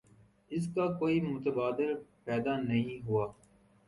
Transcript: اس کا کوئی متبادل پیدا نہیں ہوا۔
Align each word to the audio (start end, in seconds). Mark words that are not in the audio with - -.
اس 0.51 0.67
کا 0.75 0.85
کوئی 0.99 1.19
متبادل 1.21 1.93
پیدا 2.23 2.59
نہیں 2.61 3.05
ہوا۔ 3.07 3.27